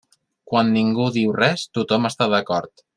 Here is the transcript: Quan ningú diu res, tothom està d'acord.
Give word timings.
Quan 0.51 0.71
ningú 0.77 1.07
diu 1.19 1.37
res, 1.43 1.69
tothom 1.79 2.13
està 2.13 2.33
d'acord. 2.37 2.79